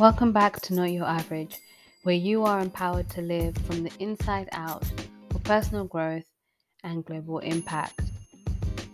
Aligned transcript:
Welcome 0.00 0.32
back 0.32 0.60
to 0.62 0.72
Not 0.72 0.92
Your 0.92 1.04
Average, 1.04 1.58
where 2.04 2.14
you 2.14 2.42
are 2.44 2.60
empowered 2.60 3.10
to 3.10 3.20
live 3.20 3.54
from 3.58 3.82
the 3.82 3.92
inside 3.98 4.48
out 4.52 4.82
for 5.30 5.40
personal 5.40 5.84
growth 5.84 6.24
and 6.82 7.04
global 7.04 7.40
impact. 7.40 8.00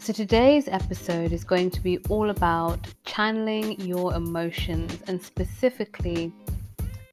So, 0.00 0.12
today's 0.12 0.66
episode 0.66 1.30
is 1.30 1.44
going 1.44 1.70
to 1.70 1.80
be 1.80 1.98
all 2.08 2.30
about 2.30 2.88
channeling 3.04 3.80
your 3.80 4.14
emotions 4.14 5.00
and 5.06 5.22
specifically 5.22 6.32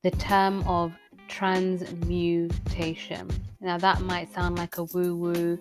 the 0.02 0.10
term 0.10 0.68
of 0.68 0.92
transmutation. 1.28 3.30
Now, 3.62 3.78
that 3.78 4.02
might 4.02 4.34
sound 4.34 4.58
like 4.58 4.80
a 4.80 4.86
woo 4.86 5.16
woo 5.16 5.60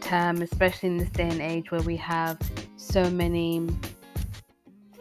term, 0.00 0.40
especially 0.40 0.88
in 0.88 0.96
this 0.96 1.10
day 1.10 1.28
and 1.28 1.42
age 1.42 1.70
where 1.70 1.82
we 1.82 1.98
have 1.98 2.38
so 2.76 3.10
many 3.10 3.68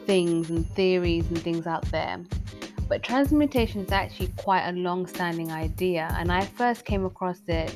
things 0.05 0.49
and 0.49 0.67
theories 0.71 1.27
and 1.27 1.37
things 1.37 1.67
out 1.67 1.83
there. 1.91 2.21
But 2.87 3.01
transmutation 3.03 3.81
is 3.81 3.91
actually 3.91 4.31
quite 4.37 4.67
a 4.67 4.73
long 4.73 5.07
standing 5.07 5.51
idea, 5.51 6.15
and 6.19 6.31
I 6.31 6.45
first 6.45 6.85
came 6.85 7.05
across 7.05 7.41
it 7.47 7.75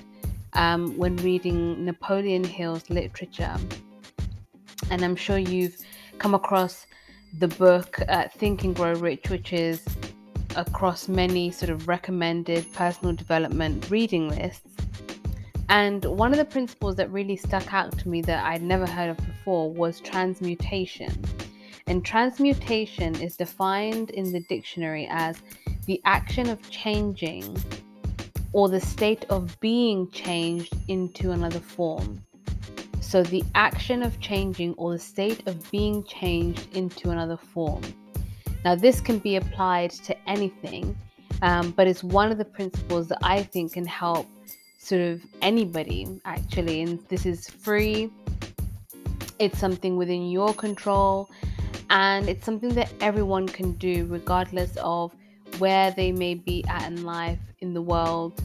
um, 0.54 0.98
when 0.98 1.16
reading 1.18 1.84
Napoleon 1.84 2.44
Hill's 2.44 2.90
literature. 2.90 3.56
And 4.92 5.04
I'm 5.04 5.16
sure 5.16 5.38
you've 5.38 5.78
come 6.20 6.34
across 6.34 6.86
the 7.38 7.48
book 7.48 8.00
uh, 8.08 8.28
Think 8.28 8.64
and 8.64 8.76
Grow 8.76 8.94
Rich, 8.94 9.30
which 9.30 9.54
is 9.54 9.84
across 10.56 11.08
many 11.08 11.52
sort 11.52 11.70
of 11.70 11.88
recommended 11.88 12.72
personal 12.74 13.14
development 13.14 13.90
reading 13.90 14.30
lists. 14.30 14.76
And 15.70 16.04
one 16.06 16.32
of 16.32 16.40
the 16.40 16.46
principles 16.46 16.96
that 16.96 17.12
really 17.12 17.36
stuck 17.36 17.72
out 17.74 17.98
to 18.00 18.10
me 18.10 18.22
that 18.24 18.44
I'd 18.44 18.64
never 18.64 18.88
heard 18.88 19.12
of 19.12 19.18
before 19.18 19.72
was 19.72 20.00
transmutation. 20.00 21.14
And 21.90 22.06
transmutation 22.06 23.20
is 23.20 23.36
defined 23.36 24.12
in 24.12 24.32
the 24.32 24.42
dictionary 24.42 25.08
as 25.10 25.42
the 25.88 26.00
action 26.06 26.48
of 26.48 26.70
changing 26.70 27.58
or 28.54 28.70
the 28.70 28.80
state 28.80 29.26
of 29.32 29.60
being 29.60 30.08
changed 30.12 30.76
into 30.88 31.32
another 31.32 31.60
form. 31.60 32.22
So, 33.02 33.24
the 33.24 33.44
action 33.56 34.04
of 34.04 34.20
changing 34.20 34.76
or 34.76 34.94
the 34.94 35.00
state 35.00 35.48
of 35.48 35.72
being 35.72 36.04
changed 36.04 36.76
into 36.76 37.10
another 37.10 37.38
form. 37.38 37.82
Now, 38.64 38.76
this 38.76 39.02
can 39.02 39.18
be 39.18 39.38
applied 39.38 39.90
to 39.90 40.16
anything, 40.30 40.96
um, 41.42 41.72
but 41.72 41.88
it's 41.88 42.04
one 42.04 42.32
of 42.32 42.38
the 42.38 42.46
principles 42.46 43.08
that 43.08 43.18
I 43.24 43.42
think 43.42 43.74
can 43.74 43.86
help 43.88 44.28
sort 44.78 45.02
of 45.02 45.22
anybody 45.42 46.08
actually. 46.24 46.84
And 46.84 47.00
this 47.10 47.26
is 47.26 47.50
free, 47.50 48.12
it's 49.40 49.58
something 49.58 49.98
within 49.98 50.30
your 50.30 50.54
control 50.54 51.32
and 51.90 52.30
it's 52.30 52.46
something 52.46 52.74
that 52.76 52.92
everyone 53.02 53.48
can 53.48 53.74
do 53.74 54.06
regardless 54.06 54.78
of 54.78 55.14
where 55.58 55.92
they 55.92 56.12
may 56.12 56.36
be 56.36 56.64
at 56.68 56.86
in 56.88 57.04
life 57.04 57.40
in 57.60 57.74
the 57.74 57.82
world. 57.82 58.42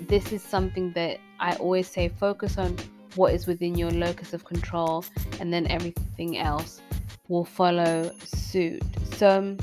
This 0.00 0.32
is 0.32 0.42
something 0.42 0.92
that 0.92 1.18
i 1.38 1.54
always 1.56 1.88
say 1.88 2.08
focus 2.08 2.58
on 2.58 2.76
what 3.14 3.34
is 3.34 3.46
within 3.46 3.74
your 3.74 3.90
locus 3.90 4.32
of 4.32 4.44
control 4.44 5.04
and 5.38 5.52
then 5.52 5.66
everything 5.66 6.38
else 6.38 6.80
will 7.28 7.44
follow 7.44 8.10
suit. 8.24 8.82
So 9.14 9.38
um, 9.38 9.58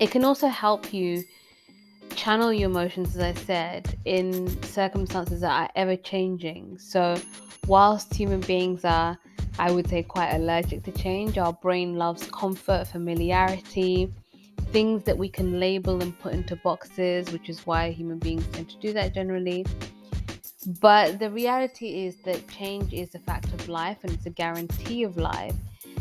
it 0.00 0.10
can 0.10 0.24
also 0.24 0.48
help 0.48 0.92
you 0.92 1.24
channel 2.16 2.52
your 2.52 2.68
emotions 2.68 3.16
as 3.16 3.22
i 3.22 3.40
said 3.40 3.98
in 4.04 4.62
circumstances 4.64 5.40
that 5.40 5.50
are 5.50 5.70
ever 5.76 5.96
changing 5.96 6.78
so 6.78 7.16
whilst 7.66 8.14
human 8.14 8.40
beings 8.40 8.84
are 8.84 9.18
I 9.58 9.70
would 9.70 9.88
say, 9.88 10.02
quite 10.02 10.32
allergic 10.32 10.82
to 10.84 10.92
change. 10.92 11.38
Our 11.38 11.52
brain 11.52 11.96
loves 11.96 12.26
comfort, 12.26 12.86
familiarity, 12.86 14.12
things 14.72 15.04
that 15.04 15.16
we 15.16 15.28
can 15.28 15.60
label 15.60 16.02
and 16.02 16.18
put 16.18 16.32
into 16.32 16.56
boxes, 16.56 17.30
which 17.30 17.48
is 17.48 17.66
why 17.66 17.90
human 17.90 18.18
beings 18.18 18.46
tend 18.52 18.70
to 18.70 18.76
do 18.78 18.92
that 18.94 19.14
generally. 19.14 19.66
But 20.80 21.18
the 21.18 21.30
reality 21.30 22.06
is 22.06 22.16
that 22.22 22.48
change 22.48 22.92
is 22.92 23.14
a 23.14 23.18
fact 23.18 23.52
of 23.52 23.68
life 23.68 23.98
and 24.02 24.12
it's 24.12 24.26
a 24.26 24.30
guarantee 24.30 25.02
of 25.02 25.16
life. 25.16 25.54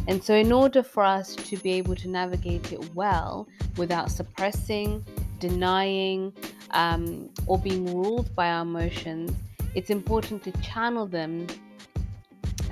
And 0.08 0.24
so, 0.24 0.34
in 0.34 0.52
order 0.52 0.84
for 0.84 1.04
us 1.04 1.36
to 1.36 1.58
be 1.58 1.74
able 1.74 1.96
to 1.96 2.08
navigate 2.08 2.72
it 2.72 2.96
well 2.96 3.48
without 3.78 4.10
suppressing, 4.10 5.06
denying, 5.40 6.34
um, 6.72 7.30
or 7.48 7.58
being 7.60 7.96
ruled 7.96 8.34
by 8.36 8.50
our 8.52 8.62
emotions, 8.62 9.32
it's 9.76 9.90
important 9.90 10.44
to 10.44 10.52
channel 10.62 11.06
them 11.06 11.48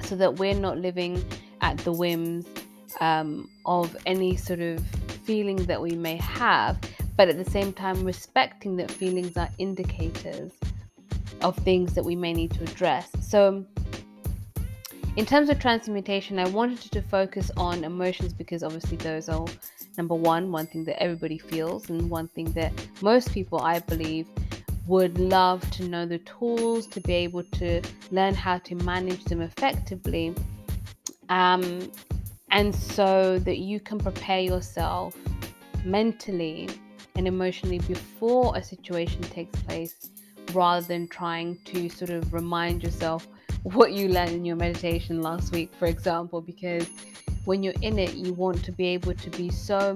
so 0.10 0.16
that 0.16 0.38
we're 0.38 0.56
not 0.56 0.80
living 0.80 1.24
at 1.62 1.78
the 1.80 1.92
whims 1.92 2.48
um, 3.00 3.48
of 3.66 3.96
any 4.08 4.36
sort 4.36 4.60
of 4.60 4.84
feelings 5.24 5.68
that 5.68 5.80
we 5.80 5.92
may 5.92 6.16
have, 6.16 6.80
but 7.16 7.30
at 7.30 7.38
the 7.38 7.50
same 7.50 7.72
time, 7.72 8.04
respecting 8.04 8.76
that 8.78 8.90
feelings 8.90 9.38
are 9.38 9.50
indicators 9.60 10.52
of 11.42 11.56
things 11.58 11.94
that 11.94 12.04
we 12.04 12.16
may 12.16 12.34
need 12.34 12.50
to 12.52 12.64
address. 12.64 13.08
So, 13.22 13.64
in 15.16 15.26
terms 15.26 15.50
of 15.50 15.60
transmutation, 15.60 16.40
I 16.40 16.48
wanted 16.50 16.92
to 16.92 17.02
focus 17.04 17.52
on 17.56 17.84
emotions 17.84 18.34
because 18.34 18.64
obviously 18.64 18.98
those 18.98 19.30
are 19.30 19.46
number 19.96 20.16
one, 20.16 20.52
one 20.52 20.66
thing 20.66 20.86
that 20.86 21.02
everybody 21.02 21.38
feels, 21.38 21.90
and 21.90 22.10
one 22.10 22.30
thing 22.30 22.52
that 22.54 22.72
most 23.02 23.32
people, 23.32 23.60
I 23.62 23.80
believe, 23.80 24.28
would 24.90 25.20
love 25.20 25.62
to 25.70 25.88
know 25.88 26.04
the 26.04 26.18
tools 26.20 26.88
to 26.88 27.00
be 27.02 27.14
able 27.14 27.44
to 27.44 27.80
learn 28.10 28.34
how 28.34 28.58
to 28.58 28.74
manage 28.74 29.24
them 29.26 29.40
effectively. 29.40 30.34
Um, 31.30 31.92
and 32.50 32.74
so 32.74 33.38
that 33.38 33.60
you 33.60 33.80
can 33.80 34.00
prepare 34.00 34.40
yourself 34.40 35.16
mentally 35.86 36.68
and 37.16 37.28
emotionally 37.28 37.78
before 37.80 38.58
a 38.58 38.64
situation 38.64 39.22
takes 39.22 39.62
place 39.62 40.10
rather 40.54 40.86
than 40.88 41.08
trying 41.08 41.60
to 41.66 41.88
sort 41.90 42.10
of 42.10 42.34
remind 42.34 42.82
yourself 42.82 43.28
what 43.62 43.92
you 43.92 44.08
learned 44.08 44.32
in 44.32 44.44
your 44.44 44.56
meditation 44.56 45.22
last 45.22 45.52
week, 45.52 45.72
for 45.78 45.86
example, 45.86 46.42
because 46.42 46.90
when 47.46 47.62
you're 47.62 47.82
in 47.84 48.00
it, 48.00 48.16
you 48.16 48.34
want 48.34 48.64
to 48.66 48.72
be 48.72 48.88
able 48.88 49.14
to 49.14 49.30
be 49.32 49.52
so 49.52 49.96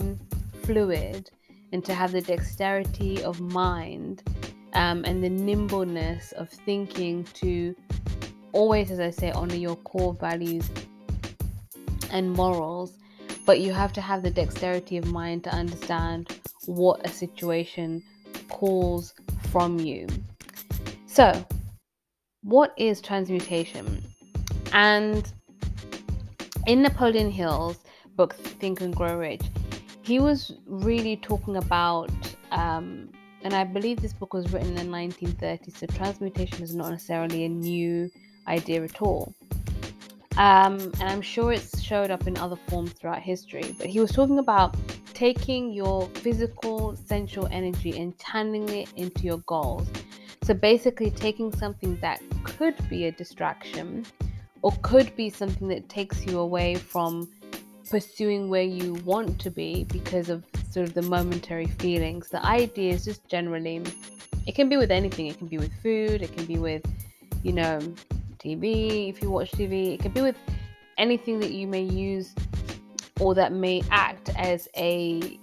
fluid 0.62 1.32
and 1.72 1.84
to 1.84 1.96
have 1.96 2.12
the 2.12 2.22
dexterity 2.22 3.24
of 3.24 3.42
mind 3.42 4.22
um, 4.74 5.04
and 5.06 5.24
the 5.24 5.30
nimbleness 5.30 6.32
of 6.34 6.50
thinking 6.50 7.24
to 7.36 7.76
always, 8.52 8.92
as 8.92 9.00
I 9.00 9.10
say, 9.10 9.32
honor 9.32 9.56
your 9.56 9.76
core 9.78 10.14
values 10.14 10.70
and 12.12 12.32
morals, 12.32 12.98
but 13.46 13.60
you 13.60 13.74
have 13.74 13.94
to 13.94 14.02
have 14.02 14.24
the 14.24 14.32
dexterity 14.32 14.98
of 14.98 15.06
mind 15.06 15.44
to 15.46 15.50
understand 15.50 16.40
what 16.66 17.06
a 17.06 17.10
situation 17.10 18.04
calls 18.50 19.14
from 19.52 19.80
you. 19.80 20.08
So, 21.08 21.46
what 22.44 22.74
is 22.78 23.02
transmutation? 23.02 24.04
And 24.72 25.32
in 26.66 26.82
Napoleon 26.82 27.30
Hill's 27.30 27.78
book, 28.16 28.34
Think 28.34 28.82
and 28.82 28.96
Grow 28.96 29.18
Rich, 29.18 29.44
he 30.02 30.20
was 30.20 30.54
really 30.66 31.18
talking 31.18 31.58
about 31.58 32.12
um, 32.52 33.10
and 33.44 33.54
I 33.54 33.64
believe 33.64 34.02
this 34.02 34.14
book 34.14 34.34
was 34.34 34.52
written 34.52 34.78
in 34.78 34.90
the 34.90 34.98
1930s, 34.98 35.78
so 35.78 35.86
transmutation 35.88 36.64
is 36.64 36.74
not 36.74 36.92
necessarily 36.92 37.46
a 37.46 37.50
new 37.50 38.10
idea 38.48 38.84
at 38.84 39.02
all. 39.02 39.34
Um, 40.38 40.80
and 41.00 41.04
I'm 41.04 41.22
sure 41.22 41.52
it's 41.52 41.82
showed 41.82 42.10
up 42.10 42.26
in 42.26 42.38
other 42.38 42.56
forms 42.68 42.94
throughout 42.94 43.22
history. 43.22 43.76
But 43.78 43.88
he 43.88 44.00
was 44.00 44.12
talking 44.12 44.40
about 44.40 44.76
taking 45.14 45.72
your 45.72 46.08
physical, 46.16 46.96
sensual 46.96 47.48
energy 47.52 48.00
and 48.00 48.18
channeling 48.18 48.68
it 48.70 48.92
into 48.96 49.24
your 49.24 49.38
goals. 49.40 49.88
So 50.44 50.54
basically, 50.54 51.12
taking 51.12 51.56
something 51.56 51.98
that 52.02 52.22
could 52.44 52.76
be 52.90 53.06
a 53.06 53.12
distraction 53.12 54.06
or 54.62 54.74
could 54.82 55.16
be 55.16 55.30
something 55.30 55.68
that 55.68 55.88
takes 55.88 56.26
you 56.26 56.40
away 56.40 56.76
from 56.76 57.30
pursuing 57.90 58.50
where 58.50 58.64
you 58.64 58.96
want 59.06 59.40
to 59.40 59.52
be 59.52 59.84
because 59.86 60.30
of 60.30 60.44
sort 60.74 60.88
of 60.88 60.96
the 60.96 61.04
momentary 61.04 61.68
feelings. 61.68 62.30
The 62.30 62.44
idea 62.44 62.94
is 62.94 63.06
just 63.06 63.28
generally, 63.28 63.84
it 64.48 64.56
can 64.56 64.70
be 64.70 64.78
with 64.78 64.92
anything. 64.92 65.28
It 65.28 65.38
can 65.38 65.48
be 65.48 65.60
with 65.60 65.72
food, 65.82 66.22
it 66.22 66.36
can 66.36 66.46
be 66.46 66.58
with, 66.58 66.84
you 67.44 67.54
know, 67.54 67.80
TV, 68.40 69.10
if 69.10 69.22
you 69.22 69.30
watch 69.30 69.52
TV, 69.52 69.94
it 69.94 70.00
can 70.00 70.12
be 70.12 70.22
with 70.22 70.36
anything 70.98 71.40
that 71.40 71.52
you 71.52 71.68
may 71.68 71.82
use 71.84 72.34
or 73.20 73.36
that 73.36 73.54
may 73.54 73.84
act 73.92 74.32
as 74.36 74.68
a 74.76 75.40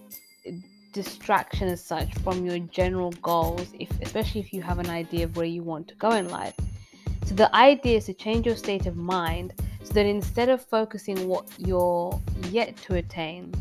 distraction 0.92 1.68
as 1.68 1.82
such 1.82 2.12
from 2.18 2.44
your 2.44 2.58
general 2.58 3.12
goals 3.22 3.68
if 3.78 3.88
especially 4.00 4.40
if 4.40 4.52
you 4.52 4.60
have 4.60 4.80
an 4.80 4.90
idea 4.90 5.24
of 5.24 5.36
where 5.36 5.46
you 5.46 5.62
want 5.62 5.86
to 5.86 5.94
go 5.94 6.10
in 6.10 6.28
life 6.28 6.54
so 7.24 7.34
the 7.34 7.54
idea 7.54 7.96
is 7.96 8.06
to 8.06 8.14
change 8.14 8.44
your 8.44 8.56
state 8.56 8.86
of 8.86 8.96
mind 8.96 9.52
so 9.84 9.92
that 9.92 10.04
instead 10.04 10.48
of 10.48 10.60
focusing 10.64 11.28
what 11.28 11.46
you're 11.58 12.20
yet 12.50 12.76
to 12.76 12.96
attain 12.96 13.52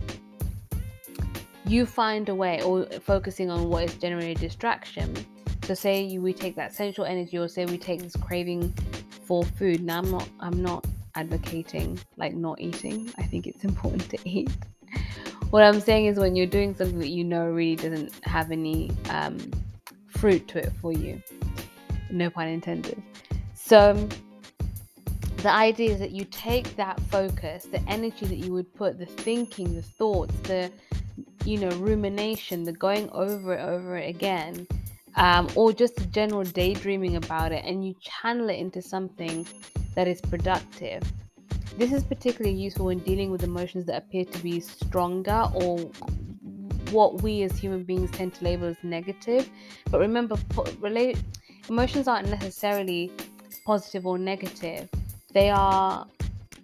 you 1.70 1.86
find 1.86 2.30
a 2.30 2.36
way 2.36 2.62
or 2.64 2.86
focusing 3.02 3.50
on 3.50 3.70
what 3.70 3.84
is 3.84 3.94
generally 3.96 4.32
a 4.32 4.36
distraction 4.36 5.14
so 5.64 5.74
say 5.74 6.02
you, 6.02 6.22
we 6.22 6.34
take 6.34 6.56
that 6.56 6.74
sensual 6.74 7.06
energy 7.06 7.38
or 7.38 7.48
say 7.48 7.66
we 7.66 7.78
take 7.78 8.02
this 8.02 8.16
craving 8.16 8.74
for 9.26 9.44
food 9.44 9.84
now 9.84 10.00
i'm 10.00 10.12
not 10.12 10.30
i'm 10.40 10.62
not 10.62 10.86
advocating 11.16 12.00
like 12.18 12.34
not 12.34 12.60
eating 12.60 13.12
i 13.18 13.24
think 13.24 13.48
it's 13.48 13.64
important 13.72 14.10
to 14.10 14.18
eat 14.28 14.50
what 15.50 15.64
I'm 15.64 15.82
saying 15.82 16.06
is 16.06 16.20
when 16.20 16.36
you're 16.36 16.46
doing 16.46 16.76
something 16.76 17.00
that 17.00 17.10
you 17.10 17.24
know 17.24 17.48
really 17.48 17.76
doesn't 17.76 18.14
have 18.24 18.52
any 18.52 18.92
um, 19.10 19.38
fruit 20.08 20.48
to 20.50 20.60
it 20.60 20.72
for 20.80 20.94
you. 20.94 21.22
No 22.12 22.30
pun 22.30 22.48
intended. 22.48 23.02
So 23.56 24.08
the 25.38 25.52
idea 25.52 25.92
is 25.92 26.00
that 26.00 26.12
you 26.12 26.26
take 26.26 26.76
that 26.76 27.00
focus, 27.10 27.66
the 27.66 27.82
energy 27.90 28.28
that 28.28 28.36
you 28.36 28.52
would 28.54 28.74
put, 28.76 29.00
the 29.00 29.08
thinking, 29.08 29.74
the 29.74 29.82
thoughts, 29.82 30.36
the 30.42 30.72
you 31.46 31.58
know 31.58 31.70
rumination, 31.78 32.64
the 32.64 32.72
going 32.72 33.10
over 33.12 33.54
it 33.56 33.62
over 33.62 33.98
it 33.98 34.10
again, 34.10 34.68
um, 35.16 35.50
or 35.56 35.74
just 35.74 36.10
general 36.12 36.44
daydreaming 36.44 37.16
about 37.16 37.52
it, 37.52 37.64
and 37.66 37.86
you 37.86 37.96
channel 38.02 38.50
it 38.50 38.58
into 38.58 38.82
something 38.82 39.46
that 39.96 40.08
is 40.08 40.22
productive. 40.22 41.04
This 41.78 41.92
is 41.94 42.04
particularly 42.04 42.58
useful 42.58 42.88
when 42.88 43.00
dealing 43.00 43.32
with 43.32 43.44
emotions 43.44 43.86
that 43.86 43.98
appear 43.98 44.26
to 44.26 44.40
be 44.40 44.60
stronger 44.60 45.48
or 45.54 45.80
what 46.92 47.22
we 47.22 47.44
as 47.44 47.58
human 47.58 47.84
beings 47.84 48.12
tend 48.12 48.34
to 48.36 48.44
label 48.44 48.68
as 48.68 48.78
negative. 48.84 49.50
But 49.90 50.00
remember, 50.00 50.36
relate, 50.80 51.18
emotions 51.70 52.08
aren't 52.08 52.30
necessarily 52.30 53.12
positive 53.66 54.06
or 54.06 54.18
negative, 54.18 54.90
they 55.34 55.50
are 55.50 56.08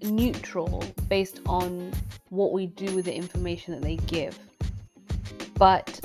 neutral 0.01 0.83
based 1.07 1.39
on 1.45 1.91
what 2.29 2.51
we 2.51 2.67
do 2.67 2.93
with 2.95 3.05
the 3.05 3.15
information 3.15 3.73
that 3.73 3.81
they 3.81 3.97
give. 4.07 4.37
But 5.57 5.99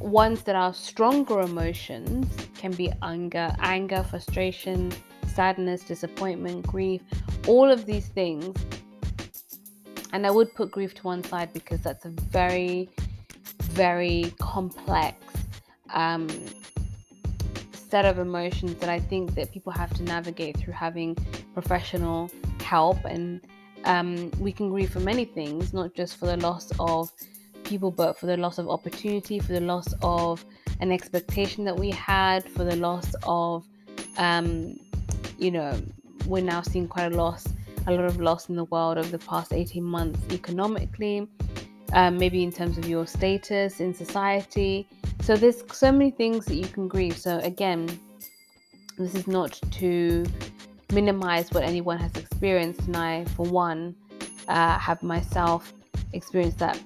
ones 0.00 0.42
that 0.42 0.54
are 0.54 0.74
stronger 0.74 1.40
emotions 1.40 2.26
can 2.56 2.72
be 2.72 2.92
anger, 3.02 3.54
anger, 3.60 4.02
frustration, 4.02 4.92
sadness, 5.34 5.82
disappointment, 5.82 6.66
grief, 6.66 7.00
all 7.46 7.70
of 7.70 7.86
these 7.86 8.08
things. 8.08 8.56
And 10.12 10.26
I 10.26 10.30
would 10.30 10.54
put 10.54 10.70
grief 10.70 10.94
to 10.94 11.02
one 11.02 11.24
side 11.24 11.52
because 11.52 11.80
that's 11.80 12.04
a 12.04 12.10
very, 12.10 12.88
very 13.62 14.32
complex 14.40 15.16
um, 15.92 16.28
set 17.72 18.04
of 18.04 18.18
emotions 18.18 18.74
that 18.76 18.88
I 18.88 19.00
think 19.00 19.34
that 19.34 19.52
people 19.52 19.72
have 19.72 19.92
to 19.94 20.02
navigate 20.02 20.56
through 20.56 20.74
having 20.74 21.16
professional 21.52 22.30
help. 22.60 23.04
And 23.04 23.40
um, 23.84 24.30
we 24.38 24.52
can 24.52 24.70
grieve 24.70 24.90
for 24.90 25.00
many 25.00 25.24
things, 25.24 25.72
not 25.72 25.94
just 25.94 26.16
for 26.16 26.26
the 26.26 26.36
loss 26.36 26.70
of 26.78 27.10
people, 27.64 27.90
but 27.90 28.18
for 28.18 28.26
the 28.26 28.36
loss 28.36 28.58
of 28.58 28.68
opportunity, 28.68 29.38
for 29.38 29.52
the 29.52 29.60
loss 29.60 29.92
of 30.02 30.44
an 30.80 30.92
expectation 30.92 31.64
that 31.64 31.76
we 31.76 31.90
had, 31.90 32.48
for 32.50 32.64
the 32.64 32.76
loss 32.76 33.14
of, 33.24 33.66
um, 34.18 34.78
you 35.38 35.50
know, 35.50 35.80
we're 36.26 36.42
now 36.42 36.62
seeing 36.62 36.88
quite 36.88 37.12
a 37.12 37.16
loss, 37.16 37.46
a 37.86 37.92
lot 37.92 38.04
of 38.04 38.20
loss 38.20 38.48
in 38.48 38.56
the 38.56 38.64
world 38.64 38.98
over 38.98 39.08
the 39.08 39.18
past 39.18 39.52
18 39.52 39.82
months 39.82 40.20
economically, 40.32 41.28
um, 41.92 42.16
maybe 42.18 42.42
in 42.42 42.50
terms 42.50 42.78
of 42.78 42.88
your 42.88 43.06
status 43.06 43.80
in 43.80 43.94
society. 43.94 44.88
So 45.22 45.36
there's 45.36 45.64
so 45.72 45.92
many 45.92 46.10
things 46.10 46.46
that 46.46 46.56
you 46.56 46.66
can 46.66 46.88
grieve. 46.88 47.16
So 47.16 47.38
again, 47.38 47.88
this 48.98 49.14
is 49.14 49.26
not 49.26 49.60
to 49.72 50.24
minimize 50.92 51.50
what 51.50 51.64
anyone 51.64 51.98
has 51.98 52.14
experienced, 52.16 52.82
and 52.82 52.96
I, 52.96 53.24
for 53.36 53.46
one, 53.46 53.94
uh, 54.48 54.78
have 54.78 55.02
myself 55.02 55.72
experienced 56.12 56.58
that 56.58 56.78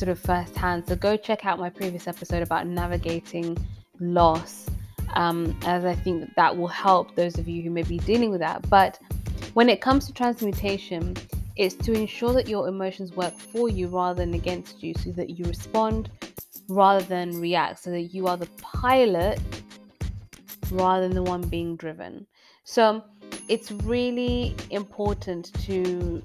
sort 0.00 0.08
of 0.08 0.18
firsthand. 0.18 0.88
So 0.88 0.96
go 0.96 1.16
check 1.16 1.44
out 1.44 1.58
my 1.58 1.68
previous 1.68 2.08
episode 2.08 2.42
about 2.42 2.66
navigating 2.66 3.56
loss, 4.00 4.66
um, 5.14 5.54
as 5.66 5.84
I 5.84 5.94
think 5.94 6.20
that, 6.20 6.30
that 6.36 6.56
will 6.56 6.68
help 6.68 7.14
those 7.14 7.38
of 7.38 7.46
you 7.46 7.62
who 7.62 7.70
may 7.70 7.82
be 7.82 7.98
dealing 7.98 8.30
with 8.30 8.40
that. 8.40 8.68
But 8.70 8.98
when 9.52 9.68
it 9.68 9.82
comes 9.82 10.06
to 10.06 10.12
transmutation, 10.14 11.16
it's 11.56 11.74
to 11.86 11.92
ensure 11.92 12.32
that 12.32 12.48
your 12.48 12.66
emotions 12.66 13.12
work 13.12 13.38
for 13.38 13.68
you 13.68 13.88
rather 13.88 14.14
than 14.14 14.32
against 14.32 14.82
you, 14.82 14.94
so 14.94 15.10
that 15.12 15.28
you 15.30 15.44
respond 15.44 16.10
rather 16.68 17.04
than 17.04 17.38
react, 17.38 17.80
so 17.80 17.90
that 17.90 18.14
you 18.14 18.26
are 18.26 18.38
the 18.38 18.48
pilot 18.62 19.38
rather 20.70 21.06
than 21.06 21.14
the 21.14 21.22
one 21.22 21.42
being 21.42 21.76
driven. 21.76 22.26
So 22.64 23.04
it's 23.48 23.70
really 23.72 24.56
important 24.70 25.52
to 25.64 26.22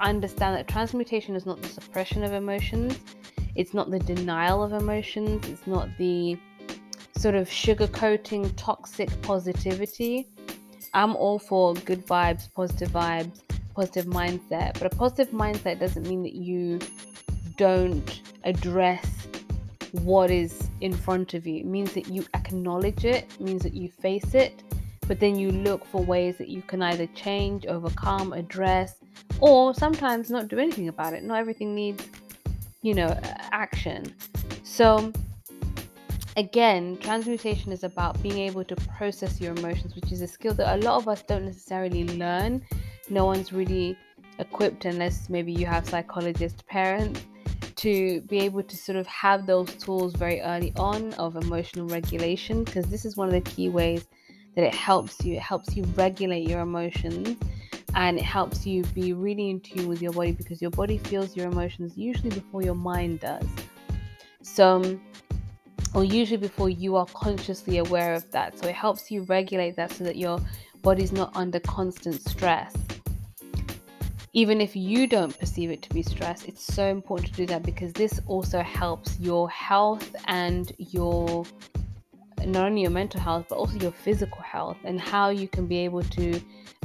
understand 0.00 0.56
that 0.56 0.68
transmutation 0.68 1.34
is 1.34 1.46
not 1.46 1.60
the 1.62 1.68
suppression 1.68 2.22
of 2.22 2.32
emotions, 2.32 2.98
it's 3.54 3.72
not 3.72 3.90
the 3.90 3.98
denial 3.98 4.62
of 4.62 4.72
emotions, 4.72 5.48
it's 5.48 5.66
not 5.66 5.88
the 5.98 6.38
sort 7.16 7.34
of 7.34 7.48
sugarcoating 7.48 8.52
toxic 8.56 9.10
positivity. 9.22 10.28
I'm 10.92 11.16
all 11.16 11.38
for 11.38 11.74
good 11.74 12.06
vibes, 12.06 12.52
positive 12.52 12.90
vibes, 12.90 13.40
positive 13.74 14.06
mindset, 14.06 14.78
but 14.78 14.92
a 14.92 14.96
positive 14.96 15.32
mindset 15.32 15.80
doesn't 15.80 16.06
mean 16.06 16.22
that 16.22 16.34
you 16.34 16.78
don't 17.56 18.22
address 18.44 19.26
what 19.92 20.30
is 20.30 20.70
in 20.80 20.92
front 20.92 21.34
of 21.34 21.46
you. 21.46 21.60
It 21.60 21.66
means 21.66 21.92
that 21.94 22.08
you 22.08 22.24
acknowledge 22.34 23.04
it, 23.04 23.24
it 23.32 23.40
means 23.40 23.62
that 23.62 23.74
you 23.74 23.90
face 23.90 24.34
it, 24.34 24.62
but 25.06 25.20
then 25.20 25.38
you 25.38 25.50
look 25.50 25.84
for 25.84 26.02
ways 26.02 26.36
that 26.38 26.48
you 26.48 26.62
can 26.62 26.82
either 26.82 27.06
change, 27.08 27.66
overcome, 27.66 28.32
address, 28.32 28.96
or 29.40 29.74
sometimes 29.74 30.30
not 30.30 30.48
do 30.48 30.58
anything 30.58 30.88
about 30.88 31.12
it. 31.12 31.22
Not 31.22 31.38
everything 31.38 31.74
needs, 31.74 32.04
you 32.82 32.94
know, 32.94 33.18
action. 33.52 34.14
So, 34.62 35.12
again, 36.36 36.98
transmutation 36.98 37.72
is 37.72 37.84
about 37.84 38.20
being 38.22 38.38
able 38.38 38.64
to 38.64 38.76
process 38.76 39.40
your 39.40 39.52
emotions, 39.56 39.94
which 39.94 40.12
is 40.12 40.22
a 40.22 40.26
skill 40.26 40.54
that 40.54 40.76
a 40.76 40.82
lot 40.82 40.96
of 40.96 41.08
us 41.08 41.22
don't 41.22 41.44
necessarily 41.44 42.04
learn. 42.08 42.62
No 43.08 43.24
one's 43.24 43.52
really 43.52 43.96
equipped, 44.38 44.84
unless 44.84 45.30
maybe 45.30 45.52
you 45.52 45.66
have 45.66 45.88
psychologist 45.88 46.66
parents, 46.66 47.20
to 47.76 48.20
be 48.22 48.40
able 48.40 48.62
to 48.62 48.76
sort 48.76 48.96
of 48.96 49.06
have 49.06 49.46
those 49.46 49.72
tools 49.76 50.14
very 50.14 50.40
early 50.40 50.72
on 50.76 51.12
of 51.14 51.36
emotional 51.36 51.86
regulation, 51.86 52.64
because 52.64 52.86
this 52.86 53.04
is 53.04 53.16
one 53.16 53.28
of 53.28 53.34
the 53.34 53.50
key 53.50 53.68
ways 53.68 54.06
that 54.56 54.64
it 54.64 54.74
helps 54.74 55.24
you. 55.24 55.36
It 55.36 55.42
helps 55.42 55.76
you 55.76 55.84
regulate 55.94 56.48
your 56.48 56.60
emotions 56.60 57.36
and 57.94 58.18
it 58.18 58.24
helps 58.24 58.66
you 58.66 58.82
be 58.94 59.12
really 59.12 59.50
in 59.50 59.60
tune 59.60 59.86
with 59.86 60.02
your 60.02 60.12
body 60.12 60.32
because 60.32 60.60
your 60.60 60.70
body 60.70 60.98
feels 60.98 61.36
your 61.36 61.46
emotions 61.46 61.96
usually 61.96 62.30
before 62.30 62.62
your 62.62 62.74
mind 62.74 63.20
does. 63.20 63.46
So, 64.42 64.98
or 65.94 66.04
usually 66.04 66.38
before 66.38 66.68
you 66.68 66.96
are 66.96 67.06
consciously 67.06 67.78
aware 67.78 68.14
of 68.14 68.30
that. 68.32 68.58
So, 68.58 68.66
it 68.68 68.74
helps 68.74 69.10
you 69.10 69.22
regulate 69.22 69.76
that 69.76 69.92
so 69.92 70.04
that 70.04 70.16
your 70.16 70.40
body's 70.82 71.12
not 71.12 71.34
under 71.36 71.60
constant 71.60 72.20
stress. 72.26 72.74
Even 74.32 74.60
if 74.60 74.76
you 74.76 75.06
don't 75.06 75.38
perceive 75.38 75.70
it 75.70 75.80
to 75.82 75.88
be 75.90 76.02
stress, 76.02 76.44
it's 76.44 76.62
so 76.62 76.86
important 76.86 77.30
to 77.30 77.34
do 77.34 77.46
that 77.46 77.62
because 77.62 77.92
this 77.94 78.20
also 78.26 78.60
helps 78.60 79.18
your 79.18 79.48
health 79.48 80.14
and 80.26 80.72
your 80.78 81.46
not 82.46 82.66
only 82.66 82.82
your 82.82 82.90
mental 82.90 83.20
health 83.20 83.46
but 83.48 83.56
also 83.56 83.76
your 83.78 83.92
physical 83.92 84.40
health 84.40 84.76
and 84.84 85.00
how 85.00 85.28
you 85.30 85.48
can 85.48 85.66
be 85.66 85.78
able 85.78 86.02
to 86.02 86.40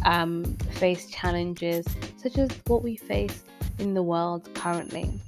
um, 0.06 0.44
face 0.72 1.10
challenges 1.10 1.86
such 2.18 2.38
as 2.38 2.50
what 2.68 2.84
we 2.84 2.96
face 2.96 3.44
in 3.80 3.94
the 3.94 4.02
world 4.04 4.50
currently. 4.54 5.22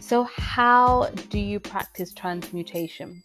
So, 0.00 0.24
how 0.24 1.10
do 1.28 1.38
you 1.38 1.60
practice 1.60 2.12
transmutation? 2.12 3.22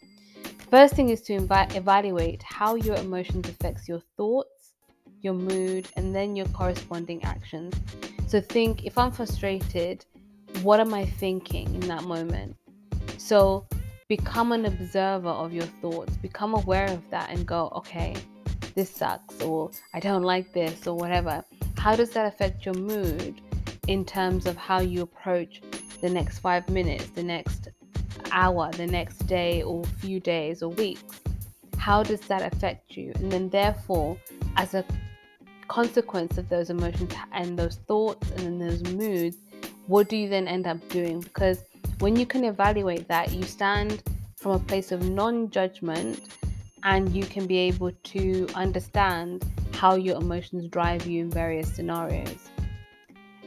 First 0.69 0.93
thing 0.93 1.09
is 1.09 1.21
to 1.23 1.37
invi- 1.37 1.75
evaluate 1.75 2.43
how 2.43 2.75
your 2.75 2.95
emotions 2.97 3.47
affects 3.49 3.87
your 3.87 4.01
thoughts, 4.17 4.73
your 5.21 5.33
mood, 5.33 5.87
and 5.95 6.13
then 6.13 6.35
your 6.35 6.47
corresponding 6.47 7.23
actions. 7.23 7.73
So 8.27 8.41
think 8.41 8.85
if 8.85 8.97
I'm 8.97 9.11
frustrated, 9.11 10.05
what 10.61 10.79
am 10.79 10.93
I 10.93 11.05
thinking 11.05 11.73
in 11.73 11.81
that 11.81 12.03
moment? 12.03 12.55
So 13.17 13.67
become 14.07 14.51
an 14.51 14.65
observer 14.65 15.29
of 15.29 15.53
your 15.53 15.65
thoughts, 15.81 16.15
become 16.17 16.53
aware 16.53 16.89
of 16.91 17.01
that 17.09 17.29
and 17.31 17.45
go, 17.45 17.71
okay, 17.75 18.15
this 18.75 18.89
sucks, 18.89 19.41
or 19.41 19.71
I 19.93 20.00
don't 20.00 20.24
like 20.24 20.53
this, 20.53 20.85
or 20.85 20.95
whatever. 20.95 21.43
How 21.77 21.95
does 21.95 22.12
that 22.12 22.25
affect 22.25 22.65
your 22.65 22.75
mood 22.75 23.41
in 23.88 24.05
terms 24.05 24.45
of 24.45 24.57
how 24.57 24.79
you 24.79 25.01
approach 25.01 25.62
the 26.01 26.09
next 26.09 26.39
five 26.39 26.69
minutes, 26.69 27.07
the 27.07 27.24
next 27.24 27.69
hour, 28.31 28.71
the 28.74 28.88
next 28.88 29.19
day, 29.27 29.63
or 29.63 29.83
few 30.00 30.19
days 30.19 30.62
or 30.62 30.69
weeks? 30.69 31.21
How 31.77 32.03
does 32.03 32.21
that 32.21 32.41
affect 32.53 32.97
you? 32.97 33.12
And 33.15 33.31
then, 33.31 33.50
therefore, 33.50 34.17
as 34.57 34.74
a 34.74 34.85
consequence 35.67 36.38
of 36.38 36.47
those 36.50 36.69
emotions 36.69 37.13
and 37.31 37.57
those 37.57 37.77
thoughts 37.88 38.29
and 38.31 38.39
then 38.39 38.59
those 38.59 38.83
moods, 38.93 39.38
what 39.88 40.09
do 40.09 40.17
you 40.17 40.27
then 40.29 40.47
end 40.47 40.67
up 40.67 40.77
doing? 40.89 41.19
Because 41.21 41.59
when 41.99 42.15
you 42.15 42.25
can 42.25 42.43
evaluate 42.43 43.07
that, 43.07 43.31
you 43.31 43.43
stand 43.43 44.03
from 44.35 44.51
a 44.51 44.59
place 44.59 44.91
of 44.91 45.09
non 45.09 45.49
judgment 45.49 46.27
and 46.83 47.15
you 47.15 47.25
can 47.25 47.47
be 47.47 47.57
able 47.57 47.91
to 47.91 48.47
understand 48.53 49.43
how 49.73 49.95
your 49.95 50.17
emotions 50.17 50.67
drive 50.67 51.05
you 51.05 51.21
in 51.21 51.29
various 51.29 51.73
scenarios. 51.73 52.49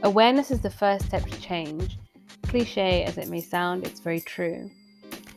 Awareness 0.02 0.50
is 0.50 0.60
the 0.60 0.70
first 0.70 1.06
step 1.06 1.24
to 1.26 1.40
change. 1.40 1.98
Cliche 2.44 3.04
as 3.04 3.18
it 3.18 3.28
may 3.28 3.40
sound, 3.40 3.86
it's 3.86 4.00
very 4.00 4.20
true. 4.20 4.70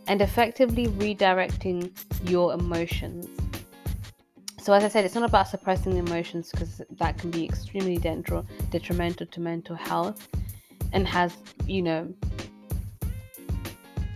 And 0.07 0.21
effectively 0.21 0.87
redirecting 0.87 1.91
your 2.29 2.53
emotions. 2.53 3.27
So, 4.59 4.73
as 4.73 4.83
I 4.83 4.87
said, 4.87 5.05
it's 5.05 5.15
not 5.15 5.27
about 5.27 5.47
suppressing 5.47 5.97
emotions 5.97 6.51
because 6.51 6.81
that 6.91 7.17
can 7.17 7.31
be 7.31 7.43
extremely 7.43 7.97
detrimental 7.97 9.25
to 9.25 9.41
mental 9.41 9.75
health 9.75 10.27
and 10.93 11.07
has, 11.07 11.35
you 11.65 11.81
know, 11.81 12.13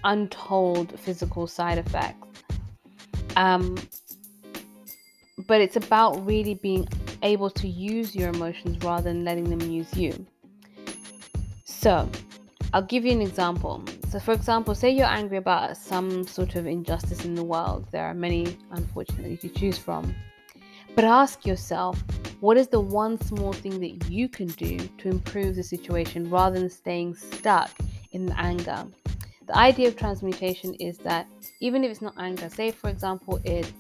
untold 0.06 0.98
physical 1.00 1.48
side 1.48 1.78
effects. 1.78 2.44
Um, 3.36 3.78
but 5.48 5.60
it's 5.60 5.76
about 5.76 6.26
really 6.26 6.54
being 6.54 6.88
able 7.22 7.50
to 7.50 7.68
use 7.68 8.16
your 8.16 8.30
emotions 8.30 8.82
rather 8.84 9.12
than 9.12 9.26
letting 9.26 9.50
them 9.50 9.60
use 9.70 9.94
you. 9.96 10.26
So, 11.66 12.10
I'll 12.74 12.82
give 12.82 13.06
you 13.06 13.12
an 13.12 13.22
example. 13.22 13.84
So, 14.10 14.20
for 14.20 14.34
example, 14.34 14.76
say 14.76 14.90
you're 14.90 15.06
angry 15.06 15.38
about 15.38 15.76
some 15.78 16.26
sort 16.26 16.56
of 16.56 16.66
injustice 16.66 17.26
in 17.26 17.36
the 17.36 17.44
world. 17.44 17.86
There 17.92 18.06
are 18.06 18.14
many, 18.14 18.58
unfortunately, 18.72 19.38
to 19.38 19.50
choose 19.50 19.78
from. 19.78 20.16
But 20.96 21.04
ask 21.04 21.46
yourself, 21.46 22.02
what 22.40 22.58
is 22.58 22.68
the 22.68 22.80
one 22.80 23.20
small 23.22 23.54
thing 23.54 23.80
that 23.82 24.10
you 24.10 24.30
can 24.30 24.48
do 24.48 24.78
to 24.78 25.10
improve 25.10 25.56
the 25.56 25.64
situation 25.64 26.30
rather 26.30 26.60
than 26.60 26.70
staying 26.70 27.16
stuck 27.16 27.72
in 28.12 28.28
the 28.28 28.40
anger? 28.40 28.86
The 29.48 29.56
idea 29.56 29.88
of 29.88 29.96
transmutation 29.96 30.74
is 30.76 30.98
that 31.00 31.28
even 31.60 31.84
if 31.84 31.92
it's 31.92 32.02
not 32.02 32.16
anger, 32.18 32.50
say 32.50 32.72
for 32.72 32.90
example, 32.90 33.40
it's 33.44 33.72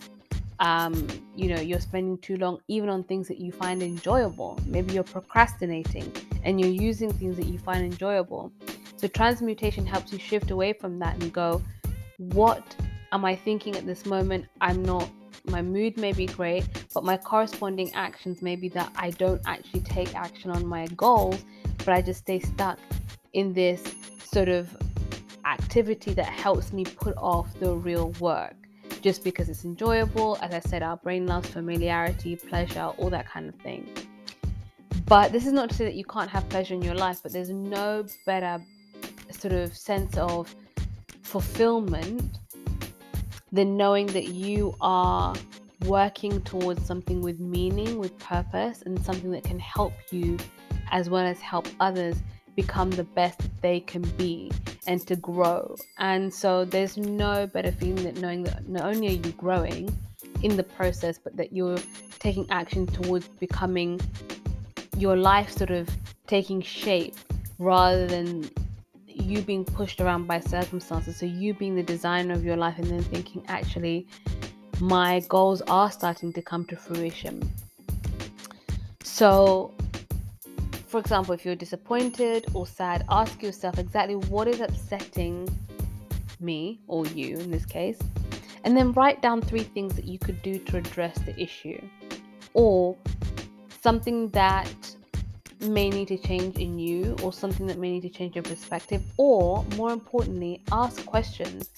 um, 0.59 1.07
you 1.35 1.53
know, 1.53 1.59
you're 1.59 1.81
spending 1.81 2.17
too 2.19 2.37
long 2.37 2.59
even 2.67 2.87
on 2.87 3.03
things 3.03 3.27
that 3.27 3.39
you 3.39 3.51
find 3.51 3.83
enjoyable. 3.83 4.57
Maybe 4.65 4.93
you're 4.93 5.03
procrastinating 5.03 6.11
and 6.43 6.61
you're 6.61 6.69
using 6.69 7.11
things 7.11 7.35
that 7.37 7.47
you 7.47 7.57
find 7.57 7.83
enjoyable. 7.83 8.51
So 8.97 9.07
transmutation 9.07 9.85
helps 9.85 10.13
you 10.13 10.19
shift 10.19 10.51
away 10.51 10.73
from 10.73 10.99
that 10.99 11.21
and 11.21 11.33
go, 11.33 11.61
what 12.17 12.75
am 13.11 13.25
I 13.25 13.35
thinking 13.35 13.75
at 13.75 13.85
this 13.85 14.05
moment? 14.05 14.45
I'm 14.61 14.83
not 14.83 15.09
my 15.47 15.61
mood 15.61 15.97
may 15.97 16.11
be 16.11 16.25
great, 16.25 16.65
but 16.93 17.03
my 17.03 17.17
corresponding 17.17 17.93
actions 17.93 18.41
may 18.41 18.55
be 18.55 18.69
that 18.69 18.91
I 18.95 19.11
don't 19.11 19.41
actually 19.45 19.81
take 19.81 20.15
action 20.15 20.49
on 20.49 20.65
my 20.65 20.87
goals, 20.87 21.43
but 21.79 21.89
I 21.89 22.01
just 22.01 22.21
stay 22.21 22.39
stuck 22.39 22.79
in 23.33 23.53
this 23.53 23.83
sort 24.31 24.49
of 24.49 24.75
activity 25.45 26.13
that 26.13 26.27
helps 26.27 26.73
me 26.73 26.83
put 26.83 27.15
off 27.17 27.53
the 27.59 27.73
real 27.73 28.09
work 28.19 28.55
just 29.01 29.23
because 29.23 29.49
it's 29.49 29.65
enjoyable. 29.65 30.37
As 30.41 30.53
I 30.53 30.59
said, 30.59 30.83
our 30.83 30.97
brain 30.97 31.27
loves 31.27 31.49
familiarity, 31.49 32.35
pleasure, 32.35 32.91
all 32.97 33.09
that 33.09 33.27
kind 33.27 33.47
of 33.47 33.55
thing. 33.55 33.87
But 35.05 35.31
this 35.31 35.45
is 35.45 35.53
not 35.53 35.69
to 35.69 35.75
say 35.75 35.85
that 35.85 35.93
you 35.93 36.05
can't 36.05 36.29
have 36.29 36.47
pleasure 36.49 36.73
in 36.73 36.81
your 36.81 36.95
life, 36.95 37.19
but 37.21 37.31
there's 37.31 37.49
no 37.49 38.05
better 38.25 38.59
sort 39.29 39.53
of 39.53 39.75
sense 39.77 40.17
of 40.17 40.53
fulfillment 41.21 42.39
than 43.51 43.77
knowing 43.77 44.07
that 44.07 44.29
you 44.29 44.75
are 44.81 45.35
working 45.85 46.41
towards 46.41 46.83
something 46.85 47.21
with 47.21 47.39
meaning, 47.39 47.99
with 47.99 48.17
purpose, 48.17 48.81
and 48.85 49.03
something 49.05 49.31
that 49.31 49.43
can 49.43 49.59
help 49.59 49.93
you 50.11 50.37
as 50.91 51.09
well 51.09 51.25
as 51.25 51.39
help 51.39 51.67
others 51.79 52.17
become 52.55 52.89
the 52.89 53.03
best 53.03 53.39
they 53.61 53.81
can 53.81 54.01
be 54.17 54.51
and 54.87 55.05
to 55.07 55.15
grow. 55.15 55.75
And 55.97 56.33
so 56.33 56.65
there's 56.65 56.97
no 56.97 57.47
better 57.47 57.71
feeling 57.71 58.03
than 58.03 58.21
knowing 58.21 58.43
that 58.43 58.67
not 58.67 58.83
only 58.83 59.07
are 59.07 59.11
you 59.27 59.31
growing 59.33 59.95
in 60.43 60.55
the 60.55 60.63
process, 60.63 61.17
but 61.17 61.35
that 61.37 61.53
you're 61.53 61.79
taking 62.19 62.45
action 62.49 62.87
towards 62.87 63.27
becoming 63.27 63.99
your 64.97 65.15
life 65.15 65.51
sort 65.51 65.71
of 65.71 65.89
taking 66.27 66.61
shape 66.61 67.15
rather 67.59 68.07
than 68.07 68.49
you 69.07 69.41
being 69.41 69.65
pushed 69.65 70.01
around 70.01 70.27
by 70.27 70.39
circumstances. 70.39 71.17
So 71.17 71.25
you 71.25 71.53
being 71.53 71.75
the 71.75 71.83
designer 71.83 72.33
of 72.33 72.43
your 72.43 72.57
life 72.57 72.77
and 72.77 72.87
then 72.87 73.03
thinking, 73.03 73.43
actually, 73.47 74.07
my 74.79 75.21
goals 75.29 75.61
are 75.63 75.91
starting 75.91 76.33
to 76.33 76.41
come 76.41 76.65
to 76.65 76.75
fruition. 76.75 77.49
So, 79.03 79.74
for 80.95 80.99
example, 80.99 81.33
if 81.33 81.43
you're 81.43 81.57
disappointed 81.57 82.45
or 82.53 82.65
sad, 82.65 83.03
ask 83.09 83.43
yourself 83.43 83.77
exactly 83.77 84.15
what 84.15 84.47
is 84.47 84.61
upsetting 84.61 85.45
me 86.39 86.79
or 86.87 87.05
you 87.07 87.35
in 87.37 87.51
this 87.51 87.65
case, 87.65 87.99
and 88.63 88.77
then 88.77 88.93
write 88.93 89.21
down 89.21 89.41
three 89.41 89.63
things 89.63 89.93
that 89.95 90.05
you 90.05 90.17
could 90.17 90.41
do 90.41 90.57
to 90.57 90.77
address 90.77 91.19
the 91.25 91.37
issue 91.37 91.77
or 92.53 92.95
something 93.81 94.29
that 94.29 94.95
may 95.59 95.89
need 95.89 96.07
to 96.07 96.17
change 96.17 96.55
in 96.59 96.79
you 96.79 97.13
or 97.21 97.33
something 97.33 97.67
that 97.67 97.77
may 97.77 97.91
need 97.91 98.03
to 98.03 98.09
change 98.09 98.33
your 98.33 98.43
perspective, 98.45 99.03
or 99.17 99.65
more 99.75 99.91
importantly, 99.91 100.61
ask 100.71 101.05
questions. 101.05 101.71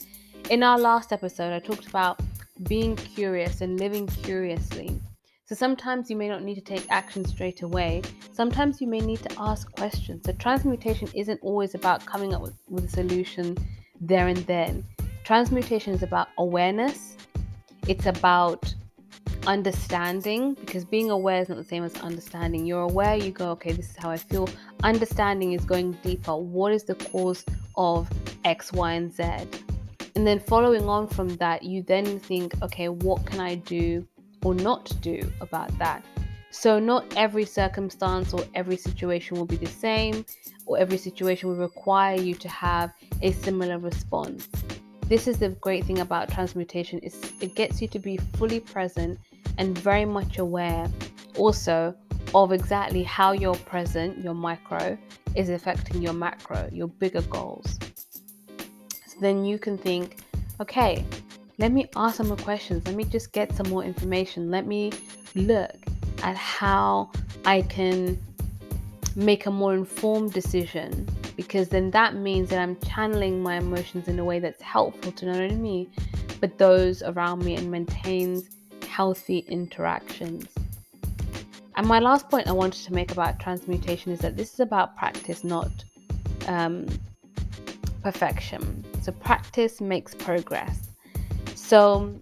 In 0.51 0.61
our 0.61 0.77
last 0.77 1.11
episode, 1.11 1.53
I 1.53 1.59
talked 1.59 1.87
about 1.87 2.19
being 2.67 2.95
curious 2.95 3.61
and 3.61 3.79
living 3.79 4.05
curiously. 4.05 5.01
So 5.47 5.55
sometimes 5.55 6.09
you 6.09 6.17
may 6.17 6.27
not 6.27 6.43
need 6.43 6.55
to 6.55 6.61
take 6.61 6.85
action 6.89 7.23
straight 7.23 7.61
away. 7.61 8.01
Sometimes 8.33 8.81
you 8.81 8.87
may 8.87 8.99
need 8.99 9.19
to 9.23 9.29
ask 9.39 9.71
questions. 9.77 10.23
So 10.25 10.33
transmutation 10.33 11.07
isn't 11.15 11.39
always 11.41 11.73
about 11.73 12.05
coming 12.05 12.33
up 12.33 12.41
with, 12.41 12.55
with 12.67 12.83
a 12.83 12.89
solution 12.89 13.57
there 14.01 14.27
and 14.27 14.39
then. 14.39 14.83
Transmutation 15.23 15.93
is 15.93 16.03
about 16.03 16.27
awareness. 16.37 17.15
It's 17.87 18.07
about 18.07 18.75
understanding 19.45 20.55
because 20.55 20.83
being 20.83 21.11
aware 21.11 21.39
is 21.39 21.47
not 21.47 21.55
the 21.57 21.63
same 21.63 21.85
as 21.85 21.95
understanding. 22.01 22.65
You're 22.65 22.81
aware, 22.81 23.15
you 23.15 23.31
go, 23.31 23.51
okay, 23.51 23.71
this 23.71 23.91
is 23.91 23.95
how 23.95 24.09
I 24.09 24.17
feel. 24.17 24.49
Understanding 24.83 25.53
is 25.53 25.63
going 25.63 25.93
deeper. 26.03 26.35
What 26.35 26.73
is 26.73 26.83
the 26.83 26.95
cause 26.95 27.45
of 27.77 28.09
X, 28.43 28.73
Y, 28.73 28.91
and 28.91 29.13
Z? 29.13 29.23
And 30.13 30.27
then 30.27 30.41
following 30.41 30.89
on 30.89 31.07
from 31.07 31.29
that, 31.37 31.63
you 31.63 31.83
then 31.83 32.19
think, 32.19 32.61
okay, 32.63 32.89
what 32.89 33.25
can 33.25 33.39
I 33.39 33.55
do 33.55 34.05
or 34.43 34.53
not 34.53 34.91
do 35.01 35.21
about 35.41 35.77
that? 35.79 36.03
So, 36.51 36.79
not 36.79 37.05
every 37.15 37.45
circumstance 37.45 38.33
or 38.33 38.43
every 38.55 38.77
situation 38.77 39.37
will 39.37 39.45
be 39.45 39.57
the 39.57 39.67
same, 39.67 40.25
or 40.65 40.77
every 40.77 40.97
situation 40.97 41.49
will 41.49 41.57
require 41.57 42.19
you 42.19 42.33
to 42.35 42.49
have 42.49 42.93
a 43.21 43.31
similar 43.31 43.77
response. 43.77 44.47
This 45.07 45.27
is 45.27 45.39
the 45.39 45.49
great 45.49 45.85
thing 45.85 45.99
about 45.99 46.29
transmutation 46.29 46.99
is 46.99 47.33
it 47.41 47.55
gets 47.55 47.81
you 47.81 47.87
to 47.89 47.99
be 47.99 48.17
fully 48.37 48.59
present 48.59 49.19
and 49.57 49.77
very 49.77 50.05
much 50.05 50.37
aware 50.37 50.89
also 51.37 51.95
of 52.35 52.51
exactly 52.51 53.03
how 53.03 53.31
your 53.31 53.55
present, 53.55 54.17
your 54.23 54.33
micro, 54.33 54.97
is 55.35 55.49
affecting 55.49 56.01
your 56.01 56.13
macro, 56.13 56.69
your 56.73 56.87
bigger 56.87 57.21
goals. 57.23 57.79
So 59.07 59.17
then 59.21 59.45
you 59.45 59.57
can 59.57 59.77
think, 59.77 60.19
okay, 60.59 61.05
let 61.59 61.71
me 61.71 61.87
ask 61.95 62.17
some 62.17 62.27
more 62.27 62.37
questions. 62.37 62.85
Let 62.85 62.95
me 62.95 63.03
just 63.03 63.31
get 63.31 63.53
some 63.55 63.69
more 63.69 63.83
information. 63.83 64.51
Let 64.51 64.67
me 64.67 64.91
look 65.33 65.75
at 66.21 66.35
how 66.35 67.11
I 67.45 67.63
can 67.63 68.19
make 69.15 69.47
a 69.47 69.51
more 69.51 69.73
informed 69.73 70.33
decision 70.33 71.07
because 71.35 71.69
then 71.69 71.89
that 71.91 72.15
means 72.15 72.49
that 72.49 72.59
I'm 72.59 72.77
channeling 72.81 73.41
my 73.41 73.55
emotions 73.55 74.07
in 74.07 74.19
a 74.19 74.23
way 74.23 74.39
that's 74.39 74.61
helpful 74.61 75.11
to 75.11 75.25
not 75.25 75.37
only 75.37 75.55
me 75.55 75.89
but 76.39 76.57
those 76.59 77.01
around 77.01 77.43
me 77.43 77.55
and 77.55 77.71
maintains 77.71 78.49
healthy 78.87 79.39
interactions. 79.47 80.45
And 81.75 81.87
my 81.87 81.99
last 81.99 82.29
point 82.29 82.47
I 82.47 82.51
wanted 82.51 82.83
to 82.85 82.93
make 82.93 83.11
about 83.11 83.39
transmutation 83.39 84.11
is 84.11 84.19
that 84.19 84.37
this 84.37 84.53
is 84.53 84.59
about 84.59 84.95
practice, 84.95 85.43
not 85.43 85.71
um, 86.47 86.87
perfection. 88.01 88.83
So, 89.01 89.11
practice 89.11 89.79
makes 89.79 90.15
progress. 90.15 90.86
So, 91.67 92.13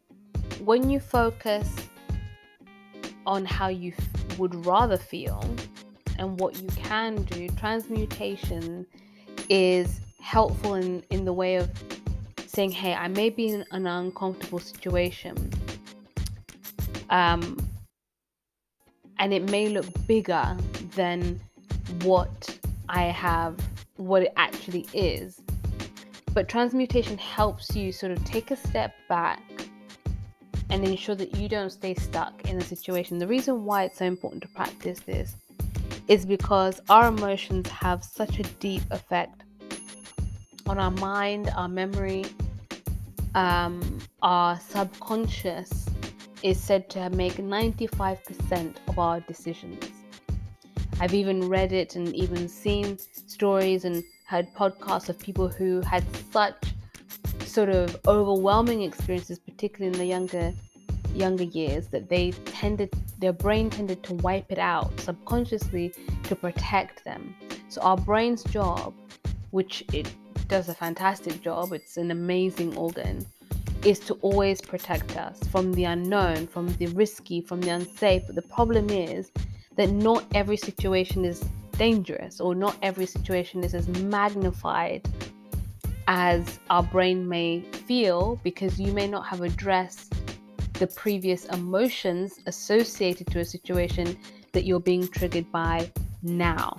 when 0.63 0.89
you 0.89 0.99
focus 0.99 1.71
on 3.27 3.45
how 3.45 3.67
you 3.67 3.93
f- 3.95 4.39
would 4.39 4.65
rather 4.65 4.97
feel 4.97 5.47
and 6.17 6.39
what 6.39 6.59
you 6.59 6.67
can 6.69 7.21
do, 7.25 7.49
transmutation 7.49 8.87
is 9.47 10.01
helpful 10.19 10.73
in, 10.73 11.03
in 11.11 11.25
the 11.25 11.33
way 11.33 11.57
of 11.57 11.69
saying, 12.47 12.71
Hey, 12.71 12.95
I 12.95 13.07
may 13.07 13.29
be 13.29 13.49
in 13.49 13.63
an 13.69 13.85
uncomfortable 13.85 14.57
situation 14.57 15.53
um, 17.11 17.55
and 19.19 19.31
it 19.31 19.47
may 19.51 19.69
look 19.69 19.85
bigger 20.07 20.57
than 20.95 21.39
what 22.01 22.57
I 22.89 23.03
have, 23.03 23.59
what 23.97 24.23
it 24.23 24.33
actually 24.37 24.87
is. 24.91 25.39
But 26.35 26.49
transmutation 26.49 27.17
helps 27.17 27.77
you 27.77 27.93
sort 27.93 28.11
of 28.11 28.21
take 28.25 28.51
a 28.51 28.57
step 28.57 28.93
back 29.07 29.41
and 30.69 30.83
ensure 30.83 31.15
that 31.15 31.37
you 31.37 31.47
don't 31.47 31.69
stay 31.69 31.95
stuck 31.95 32.49
in 32.49 32.57
a 32.57 32.61
situation. 32.61 33.17
The 33.17 33.25
reason 33.25 33.63
why 33.63 33.85
it's 33.85 33.99
so 33.99 34.05
important 34.05 34.43
to 34.43 34.49
practice 34.49 34.99
this 34.99 35.37
is 36.09 36.25
because 36.25 36.81
our 36.89 37.07
emotions 37.07 37.69
have 37.69 38.03
such 38.03 38.37
a 38.39 38.43
deep 38.59 38.81
effect 38.91 39.43
on 40.67 40.77
our 40.77 40.91
mind, 40.91 41.53
our 41.55 41.69
memory, 41.69 42.25
um, 43.33 43.99
our 44.21 44.59
subconscious, 44.59 45.85
is 46.43 46.61
said 46.61 46.89
to 46.89 47.09
make 47.11 47.35
95% 47.35 48.75
of 48.89 48.99
our 48.99 49.21
decisions. 49.21 49.85
I've 50.99 51.13
even 51.13 51.47
read 51.47 51.71
it 51.71 51.95
and 51.95 52.13
even 52.13 52.49
seen 52.49 52.97
stories 52.97 53.85
and 53.85 54.03
heard 54.25 54.47
podcasts 54.53 55.09
of 55.09 55.19
people 55.19 55.47
who 55.47 55.81
had 55.81 56.03
such 56.31 56.73
sort 57.45 57.69
of 57.69 57.97
overwhelming 58.07 58.81
experiences, 58.81 59.39
particularly 59.39 59.93
in 59.93 59.97
the 59.97 60.05
younger 60.05 60.53
younger 61.13 61.45
years, 61.45 61.87
that 61.87 62.09
they 62.09 62.31
tended 62.45 62.93
their 63.19 63.31
brain 63.31 63.69
tended 63.69 64.03
to 64.03 64.13
wipe 64.15 64.51
it 64.51 64.59
out 64.59 64.99
subconsciously 64.99 65.93
to 66.23 66.35
protect 66.35 67.05
them. 67.05 67.33
So 67.69 67.81
our 67.81 67.97
brain's 67.97 68.43
job, 68.43 68.93
which 69.51 69.85
it 69.93 70.11
does 70.47 70.69
a 70.69 70.73
fantastic 70.73 71.41
job, 71.41 71.71
it's 71.71 71.97
an 71.97 72.11
amazing 72.11 72.75
organ, 72.75 73.25
is 73.83 73.99
to 73.99 74.15
always 74.15 74.59
protect 74.61 75.15
us 75.15 75.39
from 75.47 75.73
the 75.73 75.85
unknown, 75.85 76.47
from 76.47 76.67
the 76.75 76.87
risky, 76.87 77.39
from 77.41 77.61
the 77.61 77.69
unsafe. 77.69 78.23
But 78.25 78.35
the 78.35 78.41
problem 78.41 78.89
is 78.89 79.31
that 79.77 79.91
not 79.91 80.25
every 80.33 80.57
situation 80.57 81.23
is 81.23 81.43
dangerous 81.77 82.39
or 82.39 82.55
not 82.55 82.77
every 82.81 83.05
situation 83.05 83.63
is 83.63 83.73
as 83.73 83.87
magnified 83.87 85.07
as 86.07 86.59
our 86.69 86.83
brain 86.83 87.27
may 87.27 87.61
feel 87.61 88.39
because 88.43 88.79
you 88.79 88.93
may 88.93 89.07
not 89.07 89.25
have 89.25 89.41
addressed 89.41 90.13
the 90.73 90.87
previous 90.87 91.45
emotions 91.45 92.39
associated 92.45 93.27
to 93.27 93.39
a 93.39 93.45
situation 93.45 94.17
that 94.51 94.65
you're 94.65 94.79
being 94.79 95.07
triggered 95.07 95.51
by 95.51 95.89
now. 96.21 96.77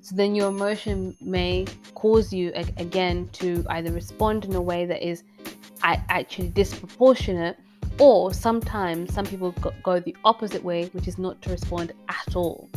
So 0.00 0.16
then 0.16 0.34
your 0.34 0.48
emotion 0.48 1.16
may 1.20 1.66
cause 1.94 2.32
you 2.32 2.52
again 2.54 3.28
to 3.34 3.64
either 3.70 3.92
respond 3.92 4.44
in 4.44 4.54
a 4.54 4.60
way 4.60 4.84
that 4.86 5.06
is 5.06 5.22
actually 5.82 6.48
disproportionate, 6.48 7.56
or 7.98 8.32
sometimes 8.34 9.14
some 9.14 9.24
people 9.24 9.54
go 9.82 10.00
the 10.00 10.16
opposite 10.24 10.64
way, 10.64 10.86
which 10.86 11.06
is 11.06 11.18
not 11.18 11.40
to 11.42 11.50
respond 11.50 11.92
at 12.08 12.34
all 12.34 12.68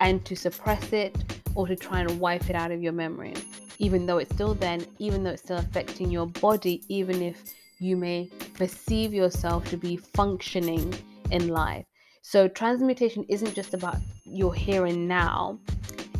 and 0.00 0.24
to 0.24 0.34
suppress 0.34 0.92
it 0.92 1.16
or 1.54 1.66
to 1.66 1.76
try 1.76 2.00
and 2.00 2.18
wipe 2.18 2.48
it 2.48 2.56
out 2.56 2.70
of 2.70 2.82
your 2.82 2.92
memory, 2.92 3.34
even 3.78 4.06
though 4.06 4.18
it's 4.18 4.34
still 4.34 4.54
then, 4.54 4.84
even 4.98 5.22
though 5.22 5.30
it's 5.30 5.42
still 5.42 5.58
affecting 5.58 6.10
your 6.10 6.26
body, 6.26 6.82
even 6.88 7.22
if 7.22 7.42
you 7.78 7.96
may 7.96 8.30
perceive 8.54 9.14
yourself 9.14 9.68
to 9.70 9.76
be 9.76 9.96
functioning 9.96 10.94
in 11.30 11.48
life. 11.48 11.84
So, 12.22 12.48
transmutation 12.48 13.24
isn't 13.28 13.54
just 13.54 13.74
about 13.74 13.96
your 14.24 14.54
here 14.54 14.86
and 14.86 15.08
now, 15.08 15.58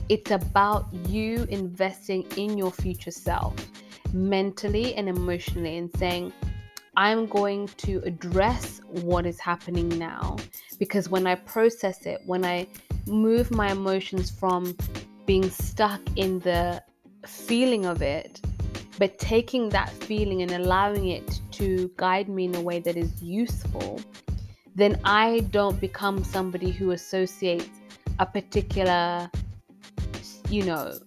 it's 0.09 0.31
about 0.31 0.87
you 1.09 1.47
investing 1.51 2.23
in 2.37 2.57
your 2.57 2.73
future 2.73 3.11
self 3.11 3.55
mentally 4.13 4.95
and 4.95 5.09
emotionally 5.09 5.79
and 5.79 5.91
saying, 5.97 6.33
I'm 6.97 7.27
going 7.27 7.69
to 7.69 8.03
address 8.05 8.81
what 8.89 9.25
is 9.25 9.39
happening 9.39 9.89
now. 9.89 10.37
Because 10.79 11.09
when 11.09 11.27
I 11.27 11.37
process 11.37 12.07
it, 12.07 12.21
when 12.27 12.45
I 12.45 12.67
move 13.11 13.51
my 13.51 13.73
emotions 13.73 14.31
from 14.31 14.77
being 15.27 15.51
stuck 15.51 16.01
in 16.17 16.41
the 16.41 16.83
feeling 17.27 17.85
of 17.87 18.03
it, 18.03 18.41
but 18.99 19.19
taking 19.19 19.69
that 19.71 19.91
feeling 19.91 20.43
and 20.43 20.53
allowing 20.53 21.09
it 21.09 21.41
to 21.53 21.91
guide 21.97 22.29
me 22.29 22.45
in 22.45 22.55
a 22.55 22.61
way 22.61 22.81
that 22.81 22.97
is 22.97 23.23
useful, 23.23 24.01
then 24.75 24.99
I 25.05 25.41
don't 25.51 25.81
become 25.81 26.25
somebody 26.25 26.71
who 26.71 26.93
associates 26.93 27.69
a 28.19 28.27
particular, 28.27 29.31
you 30.49 30.65
know, 30.65 30.99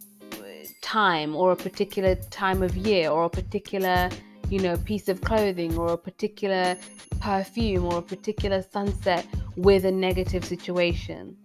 time 0.81 1.35
or 1.35 1.51
a 1.51 1.55
particular 1.55 2.15
time 2.15 2.61
of 2.61 2.75
year 2.75 3.09
or 3.09 3.25
a 3.25 3.29
particular, 3.29 4.09
you 4.49 4.59
know, 4.59 4.77
piece 4.77 5.09
of 5.09 5.21
clothing 5.21 5.77
or 5.77 5.93
a 5.93 5.97
particular 5.97 6.77
perfume 7.19 7.85
or 7.85 7.99
a 7.99 8.01
particular 8.01 8.61
sunset 8.61 9.25
with 9.55 9.85
a 9.85 9.91
negative 9.91 10.43
situation 10.43 11.37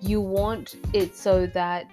you 0.00 0.20
want 0.20 0.76
it 0.92 1.16
so 1.16 1.46
that 1.46 1.86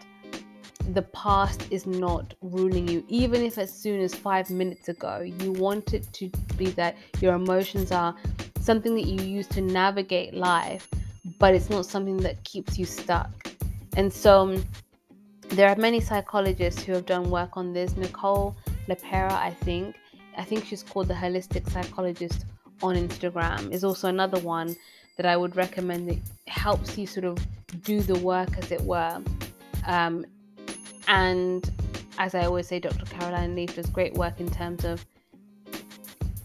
the 0.93 1.01
past 1.01 1.67
is 1.71 1.85
not 1.87 2.33
ruling 2.41 2.87
you, 2.87 3.03
even 3.07 3.41
if 3.41 3.57
as 3.57 3.73
soon 3.73 4.01
as 4.01 4.13
five 4.13 4.49
minutes 4.49 4.89
ago, 4.89 5.21
you 5.21 5.51
want 5.51 5.93
it 5.93 6.11
to 6.13 6.29
be 6.57 6.67
that 6.71 6.95
your 7.21 7.33
emotions 7.35 7.91
are 7.91 8.15
something 8.59 8.95
that 8.95 9.05
you 9.05 9.21
use 9.23 9.47
to 9.47 9.61
navigate 9.61 10.33
life, 10.33 10.87
but 11.39 11.55
it's 11.55 11.69
not 11.69 11.85
something 11.85 12.17
that 12.17 12.43
keeps 12.43 12.77
you 12.77 12.85
stuck. 12.85 13.31
And 13.97 14.11
so, 14.11 14.41
um, 14.41 14.65
there 15.49 15.69
are 15.69 15.75
many 15.75 16.01
psychologists 16.01 16.83
who 16.83 16.93
have 16.93 17.05
done 17.05 17.29
work 17.29 17.55
on 17.55 17.71
this. 17.73 17.95
Nicole 17.95 18.55
LePera, 18.89 19.31
I 19.31 19.51
think, 19.51 19.95
I 20.37 20.43
think 20.43 20.65
she's 20.65 20.83
called 20.83 21.07
the 21.07 21.13
holistic 21.13 21.69
psychologist 21.71 22.45
on 22.81 22.95
Instagram, 22.95 23.71
is 23.71 23.83
also 23.83 24.09
another 24.09 24.39
one 24.39 24.75
that 25.17 25.25
I 25.25 25.37
would 25.37 25.55
recommend 25.55 26.09
that 26.09 26.17
helps 26.47 26.97
you 26.97 27.07
sort 27.07 27.25
of 27.25 27.37
do 27.75 28.01
the 28.01 28.17
work, 28.19 28.57
as 28.57 28.71
it 28.71 28.81
were. 28.81 29.21
Um, 29.85 30.25
and 31.07 31.69
as 32.17 32.35
I 32.35 32.45
always 32.45 32.67
say, 32.67 32.79
Dr. 32.79 33.05
Caroline 33.05 33.55
Leaf 33.55 33.75
does 33.75 33.89
great 33.89 34.13
work 34.15 34.39
in 34.39 34.49
terms 34.49 34.85
of 34.85 35.05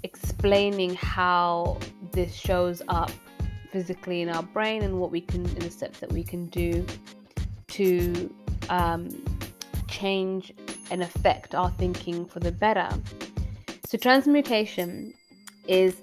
explaining 0.03 0.95
how 0.95 1.79
this 2.13 2.35
shows 2.35 2.83
up 2.89 3.11
physically 3.71 4.23
in 4.23 4.29
our 4.29 4.43
brain 4.43 4.83
and 4.83 4.99
what 4.99 5.11
we 5.11 5.21
can, 5.21 5.45
in 5.45 5.61
the 5.61 5.71
steps 5.71 6.01
that 6.01 6.13
we 6.13 6.25
can 6.25 6.47
do 6.47 6.85
to 7.69 8.35
um, 8.69 9.09
change 9.89 10.53
and 10.91 11.03
affect 11.03 11.55
our 11.55 11.71
thinking 11.73 12.27
for 12.27 12.41
the 12.41 12.53
better. 12.53 12.89
So, 13.87 13.99
transmutation 13.99 15.15
is 15.67 15.97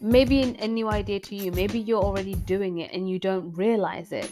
maybe 0.00 0.42
a 0.42 0.68
new 0.68 0.88
idea 0.88 1.20
to 1.20 1.34
you. 1.34 1.52
Maybe 1.52 1.78
you're 1.78 2.02
already 2.02 2.34
doing 2.34 2.78
it 2.78 2.92
and 2.92 3.08
you 3.08 3.18
don't 3.18 3.52
realize 3.52 4.12
it. 4.12 4.30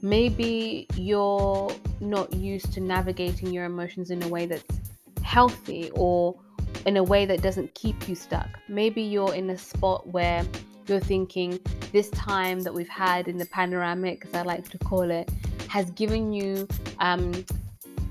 Maybe 0.00 0.86
you're 0.94 1.72
not 2.00 2.32
used 2.32 2.72
to 2.74 2.80
navigating 2.80 3.52
your 3.52 3.64
emotions 3.64 4.10
in 4.10 4.22
a 4.22 4.28
way 4.28 4.46
that's 4.46 4.80
healthy 5.22 5.90
or 5.94 6.38
in 6.86 6.96
a 6.96 7.02
way 7.02 7.26
that 7.26 7.42
doesn't 7.42 7.74
keep 7.74 8.08
you 8.08 8.14
stuck. 8.14 8.48
Maybe 8.68 9.02
you're 9.02 9.34
in 9.34 9.50
a 9.50 9.58
spot 9.58 10.06
where 10.06 10.44
you're 10.86 11.00
thinking 11.00 11.58
this 11.92 12.10
time 12.10 12.60
that 12.60 12.72
we've 12.72 12.88
had 12.88 13.28
in 13.28 13.36
the 13.36 13.46
panoramic, 13.46 14.24
as 14.24 14.34
I 14.34 14.42
like 14.42 14.68
to 14.70 14.78
call 14.78 15.10
it, 15.10 15.30
has 15.68 15.90
given 15.90 16.32
you 16.32 16.66
um, 17.00 17.44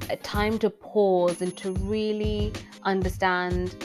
a 0.09 0.17
time 0.17 0.59
to 0.59 0.69
pause 0.69 1.41
and 1.41 1.55
to 1.57 1.71
really 1.71 2.53
understand 2.83 3.75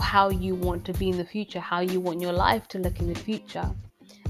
how 0.00 0.30
you 0.30 0.54
want 0.54 0.84
to 0.84 0.92
be 0.94 1.08
in 1.08 1.16
the 1.16 1.24
future, 1.24 1.60
how 1.60 1.80
you 1.80 2.00
want 2.00 2.20
your 2.20 2.32
life 2.32 2.68
to 2.68 2.78
look 2.78 3.00
in 3.00 3.12
the 3.12 3.18
future. 3.18 3.70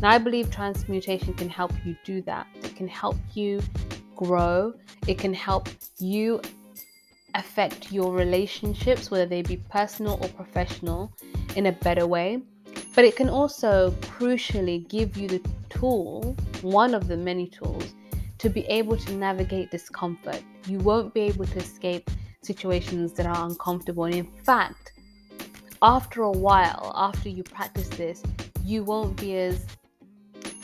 And 0.02 0.10
I 0.10 0.18
believe 0.18 0.50
transmutation 0.50 1.32
can 1.34 1.48
help 1.48 1.70
you 1.84 1.96
do 2.04 2.22
that. 2.22 2.48
It 2.64 2.74
can 2.74 2.88
help 2.88 3.16
you 3.34 3.62
grow, 4.16 4.74
it 5.06 5.16
can 5.16 5.32
help 5.32 5.68
you 6.00 6.42
affect 7.36 7.92
your 7.92 8.12
relationships, 8.12 9.12
whether 9.12 9.26
they 9.26 9.42
be 9.42 9.58
personal 9.70 10.18
or 10.20 10.28
professional, 10.30 11.12
in 11.54 11.66
a 11.66 11.72
better 11.72 12.04
way. 12.04 12.42
But 12.96 13.04
it 13.04 13.14
can 13.14 13.28
also 13.28 13.92
crucially 14.00 14.88
give 14.88 15.16
you 15.16 15.28
the 15.28 15.40
tool, 15.70 16.36
one 16.62 16.94
of 16.94 17.06
the 17.06 17.16
many 17.16 17.46
tools, 17.46 17.94
to 18.38 18.50
be 18.50 18.62
able 18.62 18.96
to 18.96 19.12
navigate 19.12 19.70
discomfort. 19.70 20.42
You 20.66 20.78
won't 20.78 21.14
be 21.14 21.20
able 21.20 21.44
to 21.44 21.58
escape 21.58 22.10
situations 22.42 23.12
that 23.12 23.26
are 23.26 23.46
uncomfortable. 23.46 24.04
And 24.06 24.16
in 24.16 24.26
fact, 24.42 24.94
after 25.80 26.22
a 26.22 26.30
while, 26.32 26.92
after 26.96 27.28
you 27.28 27.44
practice 27.44 27.88
this, 27.90 28.20
you 28.64 28.82
won't 28.82 29.16
be 29.16 29.36
as 29.36 29.64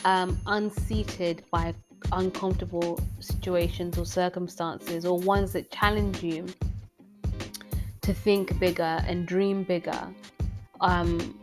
um, 0.05 0.37
unseated 0.45 1.43
by 1.51 1.73
uncomfortable 2.11 2.99
situations 3.19 3.97
or 3.97 4.05
circumstances 4.05 5.05
or 5.05 5.19
ones 5.19 5.53
that 5.53 5.71
challenge 5.71 6.23
you 6.23 6.45
to 8.01 8.13
think 8.13 8.57
bigger 8.59 9.03
and 9.07 9.27
dream 9.27 9.63
bigger. 9.63 10.07
Um, 10.81 11.35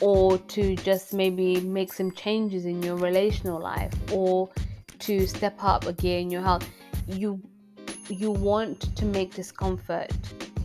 or 0.00 0.38
to 0.38 0.74
just 0.76 1.12
maybe 1.12 1.60
make 1.60 1.92
some 1.92 2.10
changes 2.10 2.64
in 2.64 2.82
your 2.82 2.96
relational 2.96 3.60
life 3.60 3.92
or 4.12 4.50
to 4.98 5.26
step 5.28 5.54
up 5.62 5.86
a 5.86 5.92
gear 5.92 6.18
in 6.18 6.28
your 6.28 6.42
health 6.42 6.68
you 7.06 7.40
you 8.08 8.30
want 8.30 8.94
to 8.96 9.04
make 9.04 9.32
discomfort 9.34 10.12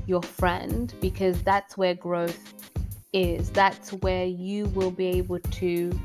your 0.08 0.22
friend 0.22 0.94
because 1.02 1.42
that's 1.44 1.78
where 1.78 1.94
growth 1.94 2.54
is. 3.14 3.50
That's 3.50 3.92
where 3.94 4.26
you 4.26 4.66
will 4.68 4.92
be 4.92 5.08
able 5.08 5.40
to 5.40 6.00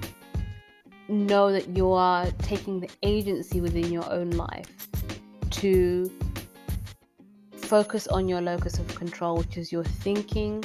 know 1.12 1.52
that 1.52 1.68
you 1.68 1.92
are 1.92 2.26
taking 2.42 2.80
the 2.80 2.90
agency 3.02 3.60
within 3.60 3.92
your 3.92 4.10
own 4.10 4.30
life 4.30 4.88
to 5.50 6.10
focus 7.56 8.06
on 8.08 8.28
your 8.28 8.40
locus 8.40 8.78
of 8.78 8.86
control, 8.94 9.36
which 9.36 9.56
is 9.56 9.70
your 9.70 9.84
thinking, 9.84 10.64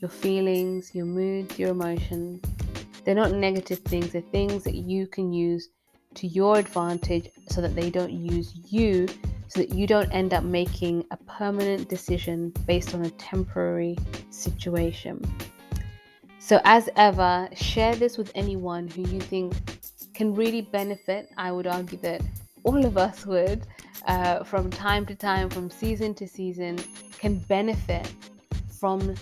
your 0.00 0.10
feelings, 0.10 0.94
your 0.94 1.06
moods, 1.06 1.58
your 1.58 1.70
emotions. 1.70 2.42
They're 3.04 3.14
not 3.14 3.32
negative 3.32 3.80
things, 3.80 4.12
they're 4.12 4.20
things 4.20 4.64
that 4.64 4.74
you 4.74 5.06
can 5.06 5.32
use 5.32 5.68
to 6.14 6.26
your 6.26 6.58
advantage 6.58 7.30
so 7.48 7.60
that 7.60 7.74
they 7.74 7.90
don't 7.90 8.12
use 8.12 8.54
you 8.70 9.08
so 9.54 9.60
that 9.60 9.70
you 9.70 9.86
don't 9.86 10.10
end 10.10 10.34
up 10.34 10.42
making 10.42 11.04
a 11.10 11.16
permanent 11.16 11.88
decision 11.88 12.52
based 12.66 12.94
on 12.94 13.04
a 13.04 13.10
temporary 13.10 13.96
situation. 14.30 15.22
So, 16.38 16.60
as 16.64 16.90
ever, 16.96 17.48
share 17.54 17.94
this 17.94 18.18
with 18.18 18.32
anyone 18.34 18.88
who 18.88 19.02
you 19.02 19.20
think 19.20 19.73
can 20.14 20.34
really 20.34 20.62
benefit. 20.62 21.30
I 21.36 21.52
would 21.52 21.66
argue 21.66 21.98
that 21.98 22.22
all 22.62 22.84
of 22.86 22.96
us 22.96 23.26
would, 23.26 23.66
uh, 24.06 24.44
from 24.44 24.70
time 24.70 25.04
to 25.06 25.14
time, 25.14 25.50
from 25.50 25.70
season 25.70 26.14
to 26.14 26.26
season, 26.26 26.78
can 27.18 27.38
benefit 27.40 28.10
from 28.80 29.14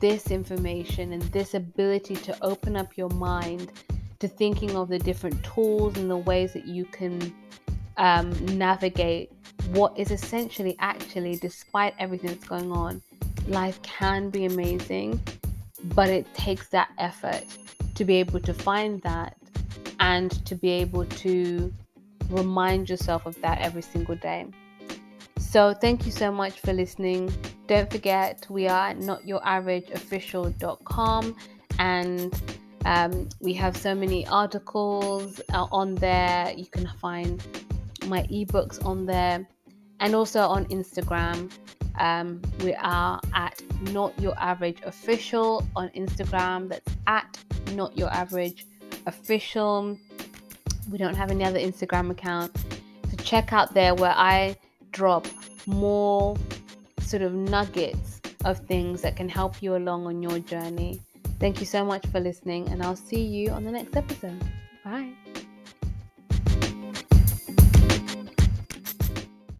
this 0.00 0.30
information 0.30 1.12
and 1.12 1.22
this 1.24 1.54
ability 1.54 2.16
to 2.16 2.36
open 2.42 2.76
up 2.76 2.96
your 2.96 3.10
mind 3.10 3.72
to 4.18 4.28
thinking 4.28 4.76
of 4.76 4.88
the 4.88 4.98
different 4.98 5.42
tools 5.44 5.96
and 5.96 6.10
the 6.10 6.16
ways 6.16 6.52
that 6.52 6.66
you 6.66 6.84
can 6.86 7.34
um, 7.96 8.30
navigate 8.56 9.32
what 9.70 9.98
is 9.98 10.10
essentially 10.10 10.76
actually, 10.78 11.36
despite 11.36 11.94
everything 11.98 12.30
that's 12.30 12.44
going 12.44 12.70
on, 12.70 13.02
life 13.48 13.80
can 13.82 14.30
be 14.30 14.44
amazing, 14.44 15.20
but 15.94 16.08
it 16.08 16.32
takes 16.34 16.68
that 16.68 16.90
effort 16.98 17.44
to 17.94 18.04
be 18.04 18.16
able 18.16 18.40
to 18.40 18.52
find 18.52 19.00
that 19.02 19.36
and 20.06 20.46
to 20.46 20.54
be 20.54 20.70
able 20.70 21.04
to 21.04 21.70
remind 22.30 22.88
yourself 22.88 23.26
of 23.26 23.38
that 23.42 23.60
every 23.60 23.82
single 23.82 24.14
day. 24.14 24.46
So, 25.36 25.74
thank 25.74 26.06
you 26.06 26.12
so 26.12 26.30
much 26.30 26.60
for 26.60 26.72
listening. 26.72 27.34
Don't 27.66 27.90
forget, 27.90 28.46
we 28.48 28.68
are 28.68 28.90
at 28.90 28.98
notyouraverage.official.com 28.98 31.36
and 31.80 32.40
um, 32.84 33.28
we 33.40 33.52
have 33.54 33.76
so 33.76 33.96
many 33.96 34.24
articles 34.28 35.40
uh, 35.52 35.66
on 35.72 35.96
there. 35.96 36.52
You 36.56 36.66
can 36.66 36.88
find 37.00 37.44
my 38.06 38.22
ebooks 38.24 38.84
on 38.84 39.06
there 39.06 39.48
and 39.98 40.14
also 40.14 40.40
on 40.40 40.66
Instagram. 40.66 41.50
Um, 41.98 42.42
we 42.62 42.74
are 42.74 43.18
at 43.34 43.60
Not 43.90 44.16
Your 44.20 44.38
Average 44.38 44.82
Official 44.84 45.66
on 45.74 45.88
Instagram. 45.96 46.68
That's 46.68 46.94
at 47.08 47.42
Not 47.72 47.98
Your 47.98 48.12
Average 48.12 48.66
Official. 49.06 49.98
We 50.90 50.98
don't 50.98 51.14
have 51.14 51.30
any 51.30 51.44
other 51.44 51.58
Instagram 51.58 52.10
account. 52.10 52.56
So 53.10 53.16
check 53.22 53.52
out 53.52 53.74
there 53.74 53.94
where 53.94 54.14
I 54.14 54.56
drop 54.92 55.26
more 55.66 56.36
sort 57.00 57.22
of 57.22 57.32
nuggets 57.34 58.20
of 58.44 58.58
things 58.66 59.02
that 59.02 59.16
can 59.16 59.28
help 59.28 59.62
you 59.62 59.76
along 59.76 60.06
on 60.06 60.22
your 60.22 60.38
journey. 60.38 61.00
Thank 61.38 61.60
you 61.60 61.66
so 61.66 61.84
much 61.84 62.06
for 62.06 62.20
listening, 62.20 62.68
and 62.68 62.82
I'll 62.82 62.96
see 62.96 63.22
you 63.22 63.50
on 63.50 63.64
the 63.64 63.70
next 63.70 63.96
episode. 63.96 64.42
Bye. 64.84 65.12